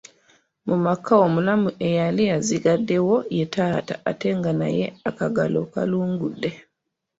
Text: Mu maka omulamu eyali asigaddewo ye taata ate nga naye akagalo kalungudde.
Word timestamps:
Mu 0.67 0.75
maka 0.85 1.13
omulamu 1.25 1.69
eyali 1.87 2.23
asigaddewo 2.37 3.15
ye 3.37 3.45
taata 3.53 3.93
ate 4.09 4.29
nga 4.37 4.51
naye 4.61 4.85
akagalo 5.09 5.61
kalungudde. 5.73 6.49